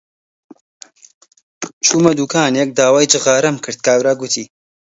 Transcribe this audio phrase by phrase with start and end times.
[1.85, 4.43] چوومە دووکانێک داوای جغارەم کرد، کابرا گوتی: